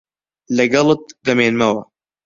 لەگەڵت 0.57 1.03
دەمێنمەوە. 1.25 1.83